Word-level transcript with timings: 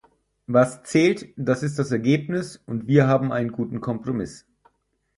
Was 0.47 0.81
zählt, 0.81 1.31
das 1.37 1.61
ist 1.61 1.77
das 1.77 1.91
Ergebnis, 1.91 2.59
und 2.65 2.87
wir 2.87 3.05
haben 3.05 3.31
einen 3.31 3.51
guten 3.51 3.81
Kompromiss. 3.81 4.47